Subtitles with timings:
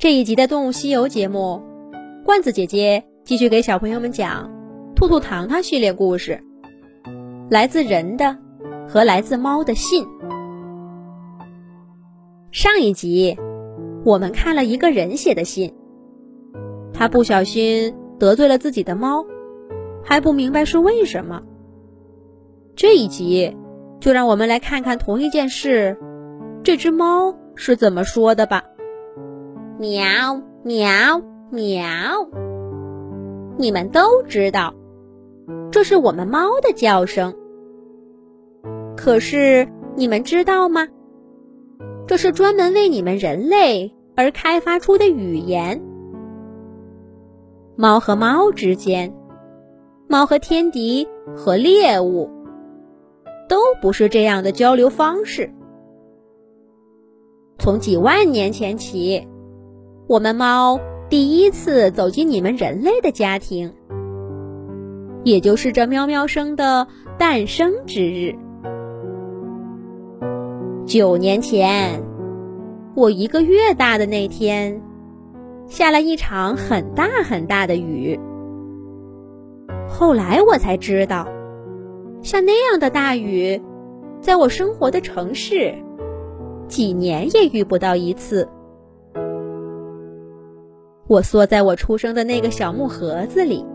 [0.00, 1.62] 这一集的《动物西游》节目，
[2.24, 4.50] 罐子姐姐继续给小朋友们讲
[4.94, 6.42] 《兔兔糖糖》系列故事，
[7.50, 8.34] 来自人的
[8.88, 10.06] 和来自猫的信。
[12.50, 13.36] 上一集
[14.02, 15.74] 我们看了一个人写的信，
[16.94, 19.26] 他不小心得罪了自己的猫，
[20.02, 21.42] 还不明白是为什么。
[22.74, 23.54] 这一集
[24.00, 25.98] 就让我们来看看同一件事，
[26.64, 28.64] 这只猫是怎么说的吧。
[29.80, 32.28] 喵喵喵！
[33.56, 34.74] 你们都知道，
[35.72, 37.34] 这是我们猫的叫声。
[38.94, 39.66] 可是
[39.96, 40.86] 你们知道吗？
[42.06, 45.82] 这是专门为你们人类而开发出的语言。
[47.74, 49.14] 猫和猫之间，
[50.08, 52.28] 猫和天敌和猎物，
[53.48, 55.50] 都不是这样的交流方式。
[57.58, 59.26] 从几万年前起。
[60.10, 63.72] 我们猫第一次走进你们人类的家庭，
[65.22, 68.34] 也就是这喵喵声的诞生之日。
[70.84, 72.02] 九年前，
[72.96, 74.82] 我一个月大的那天，
[75.68, 78.18] 下了一场很大很大的雨。
[79.88, 81.28] 后来我才知道，
[82.20, 83.62] 像那样的大雨，
[84.20, 85.72] 在我生活的城市，
[86.66, 88.48] 几年也遇不到一次。
[91.10, 93.66] 我缩在我出生的那个小木盒子里，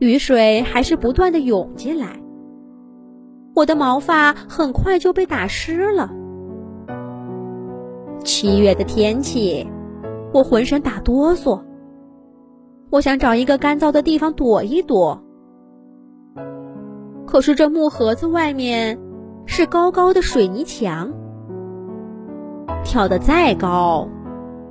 [0.00, 2.20] 雨水还是不断的涌进来。
[3.54, 6.10] 我的毛发很快就被打湿了。
[8.22, 9.66] 七月的天气，
[10.34, 11.62] 我浑身打哆嗦。
[12.90, 15.22] 我想找一个干燥的地方躲一躲，
[17.26, 19.00] 可是这木盒子外面
[19.46, 21.14] 是高高的水泥墙，
[22.84, 24.06] 跳得再高。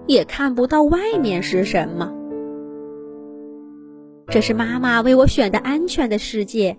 [0.10, 2.12] 也看不到外面是什么。
[4.26, 6.76] 这是妈妈为我选的安全的世界。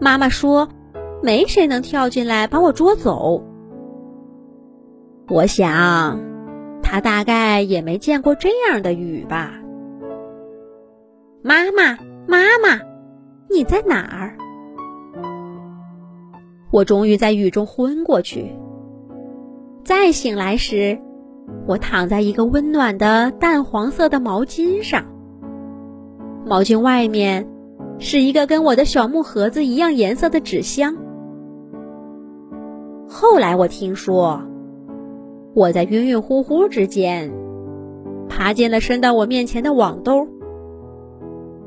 [0.00, 0.68] 妈妈说，
[1.22, 3.44] 没谁能跳进来把我捉走。
[5.28, 6.20] 我想，
[6.82, 9.52] 她大概也没见过这样的雨吧。
[11.40, 11.96] 妈妈，
[12.26, 12.80] 妈妈，
[13.48, 14.36] 你在哪儿？
[16.72, 18.50] 我终于在雨中昏过去。
[19.84, 20.98] 再醒来时。
[21.66, 25.04] 我躺在一个温暖的淡黄色的毛巾上，
[26.44, 27.48] 毛巾外面
[27.98, 30.96] 是一个跟我的小木盒子一样颜色的纸箱。
[33.08, 34.42] 后来我听说，
[35.54, 37.32] 我在晕晕乎乎之间
[38.28, 40.26] 爬进了伸到我面前的网兜。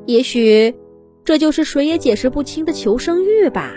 [0.05, 0.75] 也许
[1.23, 3.71] 这就是谁也解释不清的求生欲吧。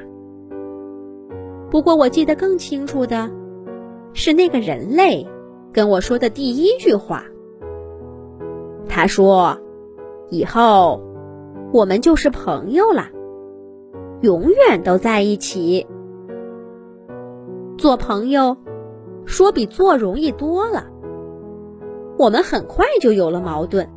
[1.71, 3.31] 不过我记得更清楚的
[4.15, 5.27] 是那个人类。
[5.73, 7.25] 跟我说的第一句话，
[8.89, 9.59] 他说
[10.31, 11.01] ：“以后
[11.73, 13.07] 我们就是朋友了，
[14.23, 15.87] 永远都在一起。
[17.77, 18.57] 做朋友
[19.25, 20.87] 说比做容易多了。”
[22.19, 23.89] 我们很快就有了矛盾。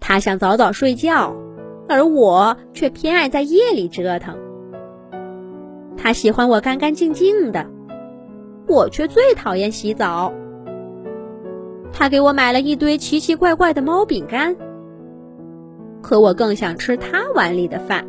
[0.00, 1.36] 他想早早睡觉，
[1.88, 4.36] 而我却偏爱在夜里折腾。
[5.96, 7.64] 他喜欢我干干净净的。
[8.72, 10.32] 我却最讨厌洗澡。
[11.92, 14.56] 他给我买了一堆奇奇怪怪的猫饼干，
[16.00, 18.06] 可我更想吃他碗里的饭。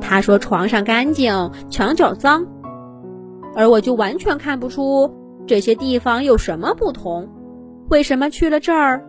[0.00, 2.46] 他说床上干净，墙角脏，
[3.56, 5.12] 而我就完全看不出
[5.44, 7.28] 这些地方有什么不同。
[7.88, 9.04] 为什么去了这儿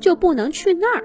[0.00, 1.04] 就不能去那儿？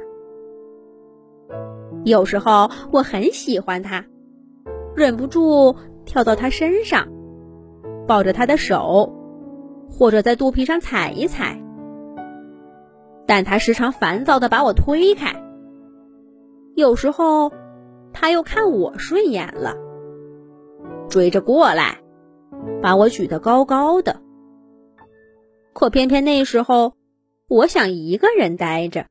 [2.03, 4.05] 有时候我很喜欢他，
[4.93, 5.73] 忍不住
[6.03, 7.07] 跳到他身上。
[8.07, 9.13] 抱着他的手，
[9.89, 11.61] 或者在肚皮上踩一踩，
[13.27, 15.43] 但他时常烦躁的把我推开。
[16.75, 17.51] 有时候，
[18.13, 19.75] 他又看我顺眼了，
[21.09, 22.01] 追着过来，
[22.81, 24.21] 把我举得高高的。
[25.73, 26.93] 可偏偏那时候，
[27.49, 29.07] 我想一个人待着，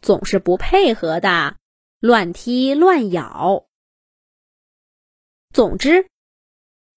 [0.00, 1.56] 总是不配合的，
[1.98, 3.66] 乱踢乱咬。
[5.52, 6.06] 总之。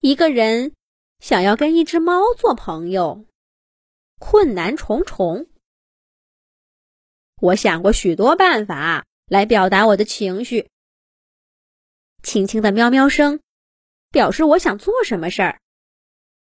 [0.01, 0.74] 一个人
[1.19, 3.27] 想要跟一只猫做朋友，
[4.18, 5.45] 困难重重。
[7.39, 10.71] 我想过许多办法来表达我的情绪。
[12.24, 13.42] 轻轻的喵喵声，
[14.09, 15.62] 表示我想做什么事儿，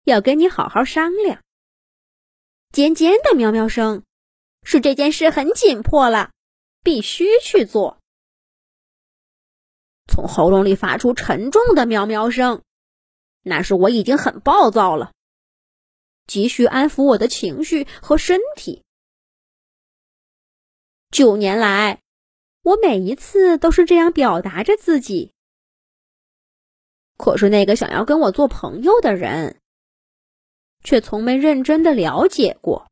[0.04, 1.42] 要跟你好好商量。
[2.70, 4.04] 尖尖的喵喵声，
[4.62, 6.30] 是这件事很紧迫了，
[6.84, 7.98] 必须去做。
[10.06, 12.62] 从喉咙里发出沉重的喵喵声。
[13.42, 15.12] 那是我已经很暴躁了。
[16.26, 18.82] 急需安抚我的情绪和身体。
[21.10, 22.00] 九年来，
[22.62, 25.34] 我每一次都是这样表达着自己。
[27.18, 29.60] 可是那个想要跟我做朋友的人，
[30.82, 32.86] 却从没认真的了解过。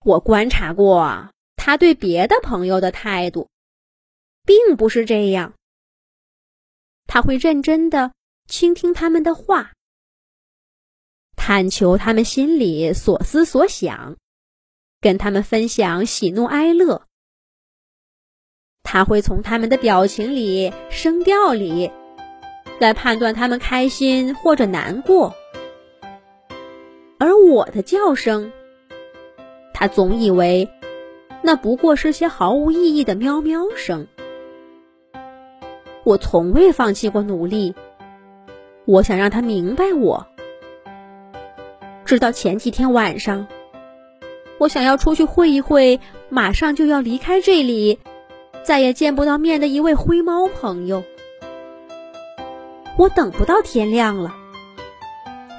[0.00, 3.48] 我观察过他对别的朋友的态度，
[4.44, 5.54] 并不是这样。
[7.06, 8.12] 他会认真的
[8.46, 9.72] 倾听他们的话，
[11.36, 14.16] 探求他们心里所思所想，
[15.00, 17.06] 跟他们分享喜怒哀乐。
[18.82, 21.90] 他会从他们的表情里、声调里，
[22.78, 25.34] 来判断他们开心或者难过。
[27.18, 28.52] 而我的叫声。
[29.72, 30.68] 他总以为
[31.42, 34.06] 那不过是些毫无意义的喵喵声。
[36.04, 37.74] 我从未放弃过努力，
[38.84, 40.26] 我想让他明白我。
[42.04, 43.46] 直到前几天晚上，
[44.58, 47.98] 我想要出去会一会，马上就要离开这里，
[48.62, 51.02] 再也见不到面的一位灰猫朋友。
[52.96, 54.34] 我等不到天亮了，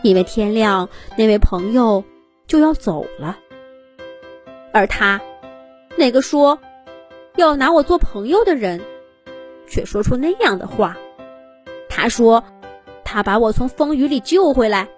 [0.03, 0.87] 因为天亮
[1.17, 2.03] 那位朋友
[2.47, 3.37] 就要走了。
[4.71, 5.19] 而他，
[5.97, 6.59] 那个说
[7.35, 8.81] 要拿我做朋友的人，
[9.67, 10.95] 却说出那样的话。
[11.89, 12.43] 他说，
[13.05, 14.89] 他把我从风雨里救回来，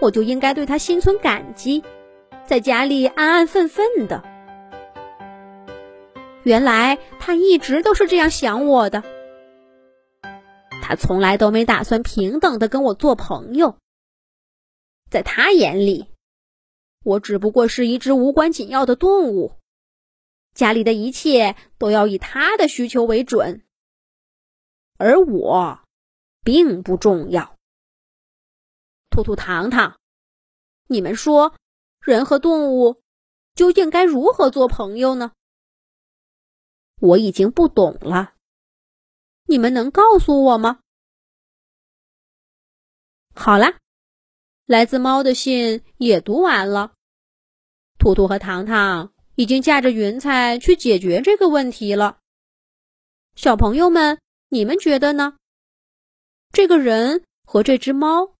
[0.00, 1.82] 我就应该对他心存感激，
[2.44, 4.22] 在家里安安分分的。
[6.42, 9.02] 原来他一直都是这样想我的，
[10.82, 13.78] 他从来都没打算平等的跟我做朋友，
[15.10, 16.08] 在他眼里。
[17.04, 19.52] 我只不过是一只无关紧要的动物，
[20.54, 23.62] 家里的一切都要以他的需求为准，
[24.98, 25.78] 而我
[26.46, 27.56] 并不重要。
[29.10, 29.98] 兔兔糖糖，
[30.86, 31.56] 你们说，
[31.98, 33.02] 人和动物
[33.56, 35.32] 究竟该如何做朋友呢？
[37.00, 38.34] 我已经不懂了，
[39.46, 40.78] 你们能告诉我吗？
[43.34, 43.80] 好啦，
[44.66, 46.94] 来自猫的信也读完了。
[47.98, 52.20] 兔兔和糖糖已经驾着云彩去解决这个问题了。
[53.34, 54.20] 小朋友们，
[54.50, 55.36] 你们觉得呢？
[56.56, 58.32] 这个人和这只猫，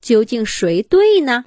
[0.00, 1.44] 究竟谁对呢？